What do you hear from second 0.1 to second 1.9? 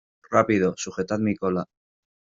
¡Rápido!¡ sujetad mi cola!